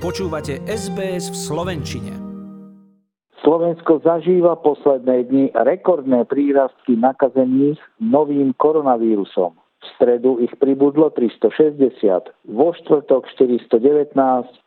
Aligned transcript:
Počúvate 0.00 0.64
SBS 0.64 1.28
v 1.28 1.36
Slovenčine. 1.36 2.16
Slovensko 3.44 4.00
zažíva 4.00 4.56
posledné 4.56 5.28
dni 5.28 5.44
rekordné 5.52 6.24
prírastky 6.24 6.96
nakazených 6.96 7.76
novým 8.00 8.56
koronavírusom. 8.56 9.60
V 9.60 9.84
stredu 10.00 10.40
ich 10.40 10.56
pribudlo 10.56 11.12
360, 11.12 12.32
vo 12.48 12.72
štvrtok 12.80 13.28
419 13.36 14.16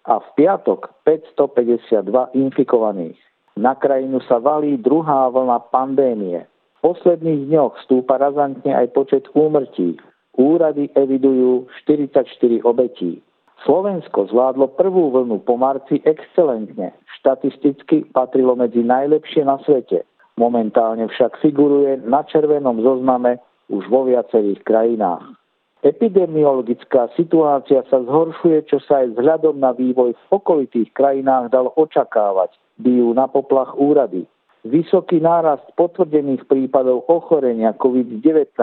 a 0.05 0.15
v 0.21 0.27
piatok 0.37 1.01
552 1.01 2.37
infikovaných. 2.37 3.17
Na 3.57 3.73
krajinu 3.73 4.21
sa 4.29 4.37
valí 4.37 4.77
druhá 4.77 5.33
vlna 5.33 5.65
pandémie. 5.73 6.45
V 6.77 6.93
posledných 6.93 7.49
dňoch 7.49 7.81
stúpa 7.89 8.21
razantne 8.21 8.69
aj 8.69 8.85
počet 8.93 9.25
úmrtí. 9.33 9.97
Úrady 10.37 10.93
evidujú 10.93 11.65
44 11.89 12.21
obetí. 12.69 13.17
Slovensko 13.63 14.27
zvládlo 14.27 14.75
prvú 14.75 15.15
vlnu 15.15 15.39
po 15.47 15.55
marci 15.55 16.03
excelentne. 16.03 16.91
Štatisticky 17.23 18.11
patrilo 18.11 18.59
medzi 18.59 18.83
najlepšie 18.83 19.47
na 19.47 19.55
svete. 19.63 20.03
Momentálne 20.35 21.07
však 21.07 21.39
figuruje 21.39 22.03
na 22.03 22.27
červenom 22.27 22.83
zozname 22.83 23.39
už 23.71 23.87
vo 23.87 24.03
viacerých 24.03 24.59
krajinách. 24.67 25.39
Epidemiologická 25.83 27.11
situácia 27.19 27.83
sa 27.91 27.99
zhoršuje, 28.03 28.71
čo 28.71 28.79
sa 28.83 29.03
aj 29.03 29.19
vzhľadom 29.19 29.59
na 29.59 29.75
vývoj 29.75 30.15
v 30.15 30.23
okolitých 30.31 30.95
krajinách 30.95 31.51
dalo 31.51 31.75
očakávať. 31.75 32.55
Bijú 32.79 33.11
na 33.11 33.27
poplach 33.27 33.75
úrady. 33.75 34.23
Vysoký 34.63 35.19
nárast 35.19 35.67
potvrdených 35.75 36.47
prípadov 36.47 37.03
ochorenia 37.11 37.75
COVID-19 37.75 38.55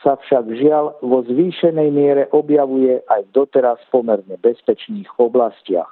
sa 0.00 0.16
však 0.16 0.44
žiaľ 0.56 0.96
vo 1.04 1.20
zvýšenej 1.20 1.88
miere 1.92 2.22
objavuje 2.32 3.04
aj 3.12 3.28
v 3.28 3.32
doteraz 3.36 3.76
pomerne 3.92 4.40
bezpečných 4.40 5.08
oblastiach. 5.20 5.88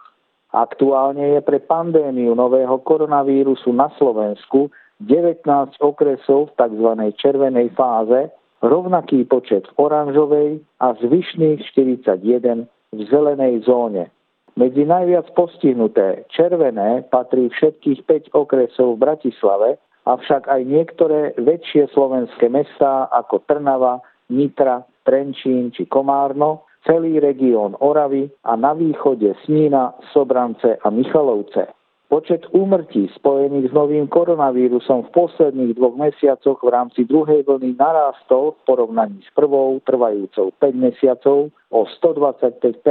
Aktuálne 0.57 1.37
je 1.37 1.41
pre 1.45 1.61
pandémiu 1.61 2.33
nového 2.33 2.81
koronavírusu 2.81 3.73
na 3.77 3.93
Slovensku 4.01 4.73
19 5.05 5.45
okresov 5.85 6.53
v 6.53 6.57
tzv. 6.57 6.89
červenej 7.21 7.77
fáze, 7.77 8.33
rovnaký 8.65 9.29
počet 9.29 9.69
v 9.73 9.85
oranžovej 9.85 10.51
a 10.81 10.97
zvyšných 10.97 11.61
41 11.77 12.69
v 12.69 13.01
zelenej 13.09 13.69
zóne. 13.69 14.09
Medzi 14.53 14.85
najviac 14.85 15.33
postihnuté 15.33 16.29
červené 16.29 17.09
patrí 17.09 17.49
všetkých 17.49 18.05
5 18.05 18.37
okresov 18.37 19.01
v 19.01 19.03
Bratislave, 19.09 19.81
avšak 20.05 20.45
aj 20.45 20.61
niektoré 20.69 21.33
väčšie 21.41 21.89
slovenské 21.97 22.53
mestá 22.53 23.09
ako 23.09 23.41
Trnava, 23.49 24.05
Nitra, 24.29 24.85
Trenčín 25.09 25.73
či 25.73 25.89
Komárno, 25.89 26.69
celý 26.85 27.17
región 27.17 27.81
Oravy 27.81 28.29
a 28.45 28.53
na 28.61 28.77
východe 28.77 29.33
Snína, 29.49 29.97
Sobrance 30.13 30.77
a 30.85 30.89
Michalovce. 30.93 31.73
Počet 32.13 32.45
úmrtí 32.53 33.09
spojených 33.17 33.73
s 33.73 33.73
novým 33.73 34.05
koronavírusom 34.05 35.09
v 35.09 35.13
posledných 35.17 35.81
dvoch 35.81 35.97
mesiacoch 35.97 36.61
v 36.61 36.69
rámci 36.69 37.09
druhej 37.09 37.41
vlny 37.49 37.81
narástol 37.81 38.53
v 38.53 38.69
porovnaní 38.69 39.25
s 39.25 39.33
prvou, 39.33 39.81
trvajúcou 39.81 40.53
5 40.61 40.77
mesiacov, 40.77 41.49
o 41.73 41.81
125 41.89 42.85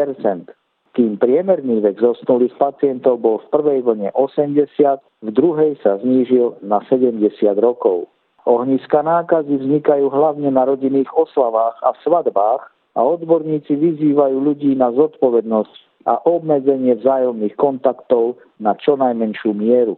kým 0.92 1.16
priemerný 1.16 1.80
vek 1.80 2.04
zosnulých 2.04 2.56
pacientov 2.60 3.24
bol 3.24 3.40
v 3.40 3.48
prvej 3.52 3.80
vlne 3.88 4.10
80, 4.16 4.68
v 5.24 5.30
druhej 5.32 5.80
sa 5.80 6.00
znížil 6.04 6.60
na 6.64 6.84
70 6.92 7.32
rokov. 7.60 8.12
Ohniska 8.44 9.06
nákazy 9.06 9.62
vznikajú 9.62 10.10
hlavne 10.10 10.50
na 10.50 10.66
rodinných 10.66 11.10
oslavách 11.14 11.78
a 11.86 11.94
svadbách 12.02 12.74
a 12.98 13.00
odborníci 13.06 13.72
vyzývajú 13.72 14.38
ľudí 14.42 14.74
na 14.76 14.92
zodpovednosť 14.92 15.92
a 16.10 16.18
obmedzenie 16.26 16.98
vzájomných 16.98 17.56
kontaktov 17.56 18.42
na 18.58 18.74
čo 18.76 18.98
najmenšiu 18.98 19.54
mieru. 19.54 19.96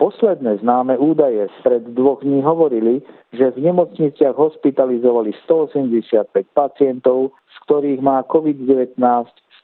Posledné 0.00 0.58
známe 0.66 0.98
údaje 0.98 1.46
spred 1.62 1.94
dvoch 1.94 2.26
dní 2.26 2.42
hovorili, 2.42 3.06
že 3.30 3.54
v 3.54 3.70
nemocniciach 3.70 4.34
hospitalizovali 4.34 5.30
185 5.46 6.32
pacientov, 6.56 7.30
z 7.46 7.56
ktorých 7.68 8.00
má 8.02 8.26
COVID-19 8.26 8.98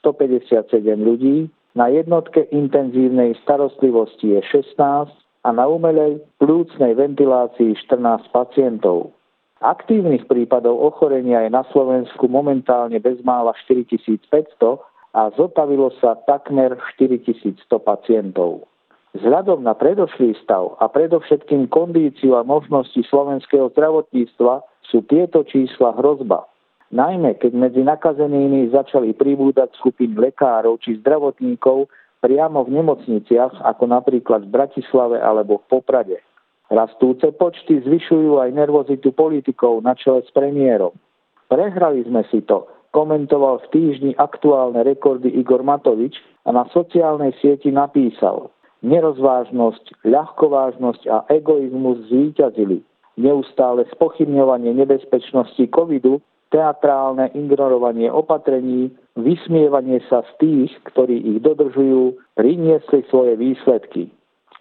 157 0.01 0.79
ľudí, 0.99 1.51
na 1.77 1.87
jednotke 1.87 2.49
intenzívnej 2.49 3.37
starostlivosti 3.45 4.35
je 4.35 4.41
16 4.51 5.11
a 5.45 5.49
na 5.53 5.65
umelej 5.69 6.19
plúcnej 6.41 6.97
ventilácii 6.97 7.77
14 7.87 8.27
pacientov. 8.33 9.13
Aktívnych 9.59 10.23
prípadov 10.27 10.79
ochorenia 10.79 11.43
je 11.43 11.51
na 11.51 11.67
Slovensku 11.75 12.31
momentálne 12.31 12.95
bezmála 12.99 13.51
4500 13.67 14.79
a 15.11 15.21
zotavilo 15.35 15.91
sa 15.99 16.15
takmer 16.23 16.79
4100 16.95 17.67
pacientov. 17.83 18.69
Vzhľadom 19.17 19.65
na 19.65 19.73
predošlý 19.73 20.37
stav 20.45 20.77
a 20.77 20.85
predovšetkým 20.85 21.67
kondíciu 21.73 22.37
a 22.37 22.45
možnosti 22.45 23.01
slovenského 23.09 23.73
zdravotníctva 23.73 24.61
sú 24.85 25.01
tieto 25.09 25.41
čísla 25.43 25.97
hrozba. 25.97 26.45
Najmä 26.89 27.37
keď 27.37 27.53
medzi 27.53 27.81
nakazenými 27.85 28.73
začali 28.73 29.13
pribúdať 29.13 29.77
skupiny 29.77 30.17
lekárov 30.17 30.81
či 30.81 30.97
zdravotníkov 30.97 31.85
priamo 32.17 32.65
v 32.65 32.81
nemocniciach, 32.81 33.61
ako 33.61 33.83
napríklad 33.85 34.49
v 34.49 34.53
Bratislave 34.53 35.21
alebo 35.21 35.61
v 35.61 35.67
Poprade. 35.69 36.17
Rastúce 36.69 37.29
počty 37.33 37.81
zvyšujú 37.81 38.41
aj 38.41 38.53
nervozitu 38.53 39.13
politikov 39.13 39.81
na 39.81 39.97
čele 39.97 40.21
s 40.25 40.29
premiérom. 40.33 40.93
Prehrali 41.49 42.05
sme 42.05 42.25
si 42.29 42.45
to, 42.45 42.69
komentoval 42.93 43.61
v 43.65 43.69
týždni 43.73 44.11
aktuálne 44.17 44.85
rekordy 44.85 45.33
Igor 45.33 45.65
Matovič 45.65 46.17
a 46.45 46.53
na 46.53 46.65
sociálnej 46.69 47.33
sieti 47.41 47.73
napísal 47.73 48.53
Nerozvážnosť, 48.79 50.07
ľahkovážnosť 50.07 51.03
a 51.11 51.27
egoizmus 51.27 51.99
zvíťazili. 52.07 52.79
Neustále 53.19 53.83
spochybňovanie 53.91 54.71
nebezpečnosti 54.71 55.59
covidu 55.67 56.23
teatrálne 56.49 57.29
ignorovanie 57.37 58.09
opatrení, 58.09 58.89
vysmievanie 59.17 60.01
sa 60.09 60.25
z 60.25 60.31
tých, 60.41 60.71
ktorí 60.93 61.17
ich 61.17 61.39
dodržujú, 61.45 62.17
priniesli 62.33 63.05
svoje 63.09 63.37
výsledky. 63.37 64.09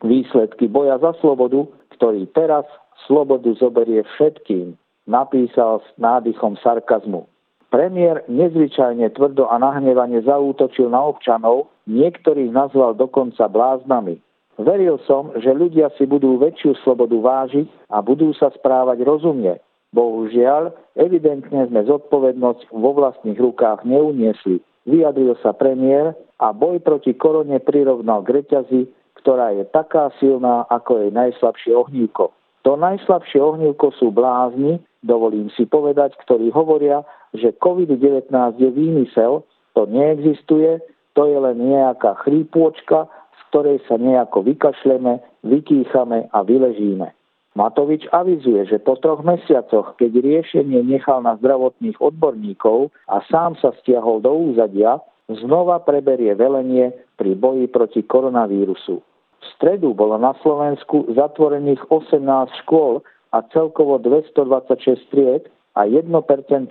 Výsledky 0.04 0.70
boja 0.70 1.00
za 1.02 1.16
slobodu, 1.18 1.66
ktorý 1.98 2.28
teraz 2.36 2.68
slobodu 3.08 3.50
zoberie 3.58 4.04
všetkým, 4.14 4.76
napísal 5.08 5.80
s 5.82 5.88
nádychom 5.98 6.60
sarkazmu. 6.60 7.26
Premiér 7.68 8.24
nezvyčajne 8.32 9.12
tvrdo 9.12 9.44
a 9.48 9.60
nahnevane 9.60 10.24
zaútočil 10.24 10.88
na 10.88 11.04
občanov, 11.04 11.68
niektorých 11.84 12.48
nazval 12.48 12.96
dokonca 12.96 13.44
bláznami. 13.44 14.20
Veril 14.56 14.96
som, 15.04 15.30
že 15.38 15.52
ľudia 15.52 15.92
si 16.00 16.08
budú 16.08 16.40
väčšiu 16.40 16.80
slobodu 16.82 17.14
vážiť 17.14 17.68
a 17.92 18.00
budú 18.00 18.32
sa 18.34 18.50
správať 18.50 19.04
rozumne, 19.04 19.60
Bohužiaľ, 19.96 20.76
evidentne 21.00 21.64
sme 21.68 21.80
zodpovednosť 21.88 22.68
vo 22.76 22.92
vlastných 22.92 23.40
rukách 23.40 23.88
neuniesli. 23.88 24.60
Vyjadril 24.84 25.32
sa 25.40 25.56
premiér 25.56 26.12
a 26.40 26.52
boj 26.52 26.80
proti 26.84 27.16
korone 27.16 27.56
prirovnal 27.60 28.20
k 28.24 28.40
reťazi, 28.40 28.88
ktorá 29.20 29.56
je 29.56 29.64
taká 29.68 30.12
silná 30.20 30.68
ako 30.68 31.04
jej 31.04 31.10
najslabšie 31.12 31.72
ohnívko. 31.72 32.32
To 32.68 32.76
najslabšie 32.76 33.40
ohnívko 33.40 33.90
sú 33.96 34.12
blázni, 34.12 34.78
dovolím 35.00 35.48
si 35.56 35.64
povedať, 35.64 36.14
ktorí 36.20 36.52
hovoria, 36.52 37.02
že 37.32 37.56
COVID-19 37.58 38.28
je 38.60 38.70
výmysel, 38.70 39.40
to 39.72 39.82
neexistuje, 39.88 40.80
to 41.16 41.26
je 41.26 41.38
len 41.38 41.58
nejaká 41.58 42.14
chrípôčka, 42.22 43.08
z 43.08 43.40
ktorej 43.50 43.78
sa 43.88 43.96
nejako 43.98 44.46
vykašleme, 44.46 45.18
vykýchame 45.42 46.30
a 46.30 46.38
vyležíme. 46.44 47.17
Matovič 47.58 48.06
avizuje, 48.14 48.70
že 48.70 48.78
po 48.78 48.94
troch 49.02 49.26
mesiacoch, 49.26 49.98
keď 49.98 50.22
riešenie 50.22 50.78
nechal 50.86 51.18
na 51.26 51.34
zdravotných 51.42 51.98
odborníkov 51.98 52.94
a 53.10 53.18
sám 53.26 53.58
sa 53.58 53.74
stiahol 53.82 54.22
do 54.22 54.30
úzadia, 54.30 55.02
znova 55.26 55.82
preberie 55.82 56.38
velenie 56.38 56.94
pri 57.18 57.34
boji 57.34 57.66
proti 57.66 58.06
koronavírusu. 58.06 59.02
V 59.02 59.44
stredu 59.58 59.90
bolo 59.90 60.14
na 60.22 60.38
Slovensku 60.38 61.10
zatvorených 61.18 61.82
18 61.90 62.22
škôl 62.62 63.02
a 63.34 63.42
celkovo 63.50 63.98
226 63.98 65.10
tried 65.10 65.50
a 65.74 65.82
1% 65.82 66.14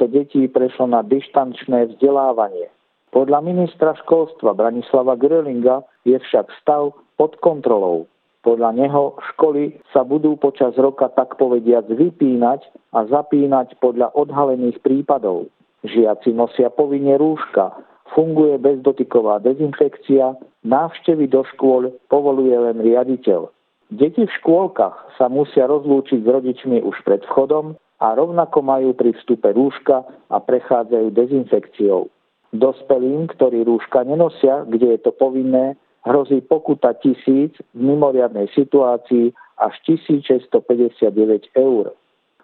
detí 0.07 0.47
prešlo 0.47 0.87
na 0.87 1.03
dištančné 1.03 1.99
vzdelávanie. 1.99 2.71
Podľa 3.11 3.43
ministra 3.43 3.91
školstva 4.07 4.55
Branislava 4.55 5.19
Grölinga 5.19 5.83
je 6.07 6.15
však 6.15 6.47
stav 6.63 6.95
pod 7.19 7.35
kontrolou. 7.43 8.07
Podľa 8.47 8.79
neho 8.79 9.19
školy 9.35 9.75
sa 9.91 10.07
budú 10.07 10.39
počas 10.39 10.71
roka 10.79 11.11
tak 11.11 11.35
povediac 11.35 11.83
vypínať 11.91 12.63
a 12.95 13.03
zapínať 13.03 13.75
podľa 13.83 14.15
odhalených 14.15 14.79
prípadov. 14.79 15.51
Žiaci 15.83 16.31
nosia 16.31 16.71
povinne 16.71 17.19
rúška, 17.19 17.75
funguje 18.15 18.55
bezdotyková 18.55 19.43
dezinfekcia, 19.43 20.39
návštevy 20.63 21.27
do 21.27 21.43
škôl 21.51 21.91
povoluje 22.07 22.55
len 22.55 22.79
riaditeľ. 22.79 23.51
Deti 23.91 24.23
v 24.23 24.35
škôlkach 24.39 25.19
sa 25.19 25.27
musia 25.27 25.67
rozlúčiť 25.67 26.23
s 26.23 26.27
rodičmi 26.31 26.79
už 26.87 27.03
pred 27.03 27.27
vchodom 27.27 27.75
a 27.99 28.07
rovnako 28.15 28.63
majú 28.63 28.95
pri 28.95 29.11
vstupe 29.19 29.51
rúška 29.51 30.07
a 30.31 30.37
prechádzajú 30.39 31.11
dezinfekciou. 31.11 32.07
Dospelým, 32.55 33.27
ktorí 33.27 33.67
rúška 33.67 34.07
nenosia, 34.07 34.63
kde 34.71 34.95
je 34.95 34.99
to 35.03 35.11
povinné, 35.11 35.75
hrozí 36.07 36.41
pokuta 36.41 36.95
tisíc 36.95 37.53
v 37.75 37.81
mimoriadnej 37.83 38.47
situácii 38.55 39.35
až 39.59 39.73
1659 39.83 41.51
eur. 41.53 41.91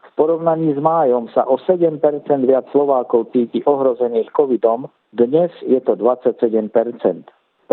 V 0.03 0.09
porovnaní 0.19 0.75
s 0.75 0.79
májom 0.83 1.31
sa 1.31 1.47
o 1.47 1.57
7 1.57 1.97
viac 2.45 2.67
Slovákov 2.69 3.33
cíti 3.33 3.65
ohrozených 3.65 4.29
covidom, 4.35 4.91
dnes 5.15 5.49
je 5.65 5.79
to 5.81 5.95
27% 5.97 6.69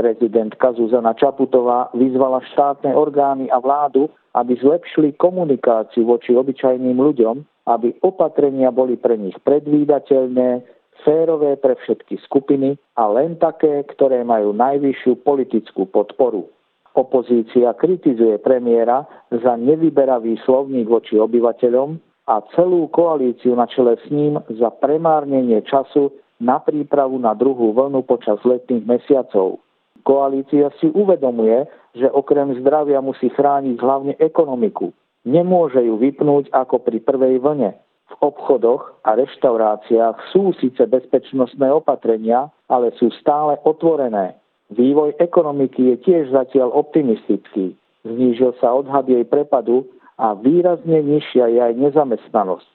Prezidentka 0.01 0.73
Zuzana 0.73 1.13
Čaputová 1.13 1.91
vyzvala 1.93 2.41
štátne 2.55 2.95
orgány 2.97 3.51
a 3.51 3.59
vládu, 3.59 4.09
aby 4.33 4.57
zlepšili 4.57 5.19
komunikáciu 5.19 6.07
voči 6.07 6.33
obyčajným 6.33 6.97
ľuďom, 6.97 7.69
aby 7.69 7.99
opatrenia 8.01 8.71
boli 8.71 8.95
pre 8.95 9.19
nich 9.19 9.37
predvídateľné, 9.43 10.63
férové 11.03 11.57
pre 11.57 11.77
všetky 11.77 12.21
skupiny 12.25 12.77
a 12.97 13.09
len 13.11 13.37
také, 13.37 13.85
ktoré 13.91 14.25
majú 14.25 14.53
najvyššiu 14.57 15.21
politickú 15.25 15.89
podporu. 15.89 16.49
Opozícia 16.95 17.71
kritizuje 17.79 18.43
premiéra 18.43 19.07
za 19.31 19.55
nevyberavý 19.55 20.43
slovník 20.43 20.91
voči 20.91 21.15
obyvateľom 21.17 21.97
a 22.27 22.43
celú 22.59 22.91
koalíciu 22.91 23.55
na 23.55 23.71
čele 23.71 23.95
s 23.99 24.07
ním 24.11 24.43
za 24.59 24.75
premárnenie 24.75 25.63
času 25.67 26.11
na 26.41 26.59
prípravu 26.59 27.21
na 27.21 27.37
druhú 27.37 27.71
vlnu 27.77 28.03
počas 28.03 28.41
letných 28.43 28.89
mesiacov. 28.89 29.61
Koalícia 30.03 30.73
si 30.81 30.89
uvedomuje, 30.91 31.69
že 31.93 32.09
okrem 32.09 32.57
zdravia 32.65 33.05
musí 33.05 33.29
chrániť 33.29 33.77
hlavne 33.77 34.15
ekonomiku. 34.17 34.91
Nemôže 35.29 35.85
ju 35.85 36.01
vypnúť 36.01 36.49
ako 36.51 36.81
pri 36.81 37.05
prvej 37.05 37.39
vlne. 37.45 37.77
V 38.11 38.15
obchodoch 38.19 38.99
a 39.07 39.15
reštauráciách 39.15 40.35
sú 40.35 40.51
síce 40.59 40.83
bezpečnostné 40.83 41.71
opatrenia, 41.71 42.51
ale 42.67 42.91
sú 42.99 43.09
stále 43.23 43.55
otvorené. 43.63 44.35
Vývoj 44.75 45.15
ekonomiky 45.23 45.95
je 45.95 45.97
tiež 46.03 46.25
zatiaľ 46.35 46.75
optimistický. 46.75 47.75
Znížil 48.03 48.55
sa 48.59 48.75
odhad 48.75 49.07
jej 49.07 49.23
prepadu 49.23 49.87
a 50.19 50.35
výrazne 50.35 51.03
nižšia 51.07 51.47
je 51.55 51.61
aj 51.71 51.75
nezamestnanosť. 51.79 52.75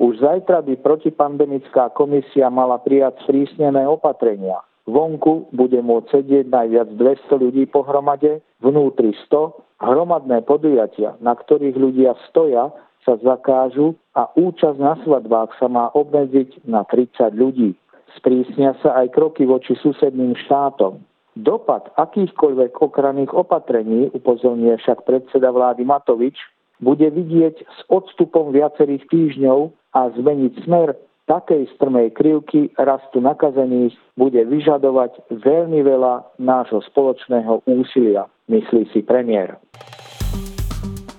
Už 0.00 0.24
zajtra 0.24 0.64
by 0.64 0.80
protipandemická 0.80 1.92
komisia 1.92 2.48
mala 2.48 2.80
prijať 2.80 3.20
sprísnené 3.28 3.84
opatrenia– 3.84 4.60
Vonku 4.82 5.46
bude 5.54 5.78
môcť 5.78 6.10
sedieť 6.10 6.46
najviac 6.50 6.88
200 6.98 7.38
ľudí 7.38 7.70
pohromade, 7.70 8.42
vnútri 8.58 9.14
100. 9.30 9.78
Hromadné 9.82 10.42
podujatia, 10.46 11.18
na 11.22 11.34
ktorých 11.34 11.74
ľudia 11.74 12.14
stoja, 12.30 12.70
sa 13.02 13.18
zakážu 13.18 13.98
a 14.14 14.30
účasť 14.34 14.78
na 14.78 14.94
svadbách 15.02 15.58
sa 15.58 15.66
má 15.66 15.90
obmedziť 15.92 16.66
na 16.66 16.86
30 16.86 17.34
ľudí. 17.34 17.74
Sprísnia 18.18 18.76
sa 18.84 19.02
aj 19.02 19.14
kroky 19.16 19.48
voči 19.48 19.74
susedným 19.80 20.36
štátom. 20.46 21.00
Dopad 21.32 21.88
akýchkoľvek 21.96 22.76
okranných 22.76 23.32
opatrení, 23.32 24.12
upozorňuje 24.12 24.76
však 24.84 25.08
predseda 25.08 25.48
vlády 25.48 25.82
Matovič, 25.88 26.36
bude 26.82 27.08
vidieť 27.08 27.56
s 27.62 27.78
odstupom 27.88 28.52
viacerých 28.52 29.08
týždňov 29.08 29.72
a 29.96 30.00
zmeniť 30.12 30.52
smer 30.66 30.92
takej 31.30 31.70
strmej 31.78 32.12
krivky 32.12 32.68
rastu 32.76 33.22
nakazených 33.22 33.96
bude 34.18 34.42
vyžadovať 34.44 35.32
veľmi 35.32 35.80
veľa 35.80 36.36
nášho 36.42 36.82
spoločného 36.92 37.64
úsilia, 37.64 38.28
myslí 38.52 38.90
si 38.92 39.00
premiér. 39.00 39.56